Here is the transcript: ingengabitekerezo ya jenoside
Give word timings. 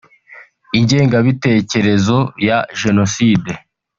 ingengabitekerezo 0.77 2.17
ya 2.47 2.57
jenoside 2.81 3.51